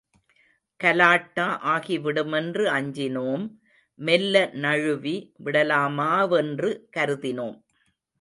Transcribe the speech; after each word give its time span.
கலாட்டா 0.79 1.45
ஆகி 1.73 1.97
விடுமென்று 1.97 2.63
அஞ்சினோம், 2.71 3.43
மெல்ல 3.99 4.49
நழுவி 4.53 5.15
விடலாமாவென்று 5.45 6.71
கருதினோம். 6.97 7.57